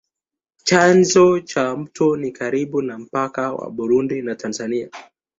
Chanzo 0.63 1.39
cha 1.39 1.75
mto 1.77 2.15
ni 2.17 2.31
karibu 2.31 2.81
na 2.81 2.97
mpaka 2.99 3.53
wa 3.53 3.71
Burundi 3.71 4.21
na 4.21 4.35
Tanzania. 4.35 4.89